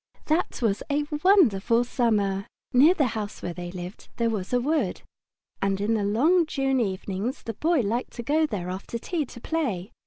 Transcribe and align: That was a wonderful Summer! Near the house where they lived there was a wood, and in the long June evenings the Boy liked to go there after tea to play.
That 0.25 0.63
was 0.63 0.81
a 0.89 1.05
wonderful 1.23 1.83
Summer! 1.83 2.47
Near 2.73 2.95
the 2.95 3.09
house 3.13 3.43
where 3.43 3.53
they 3.53 3.71
lived 3.71 4.07
there 4.17 4.31
was 4.31 4.51
a 4.51 4.59
wood, 4.59 5.03
and 5.61 5.79
in 5.79 5.93
the 5.93 6.03
long 6.03 6.47
June 6.47 6.79
evenings 6.79 7.43
the 7.43 7.53
Boy 7.53 7.81
liked 7.81 8.13
to 8.13 8.23
go 8.23 8.47
there 8.47 8.71
after 8.71 8.97
tea 8.97 9.25
to 9.27 9.39
play. 9.39 9.91